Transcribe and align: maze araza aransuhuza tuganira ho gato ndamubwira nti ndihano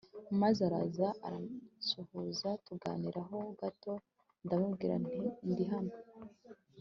maze 0.41 0.59
araza 0.69 1.07
aransuhuza 1.27 2.49
tuganira 2.65 3.19
ho 3.29 3.37
gato 3.61 3.93
ndamubwira 4.43 4.95
nti 5.03 5.19
ndihano 5.51 5.95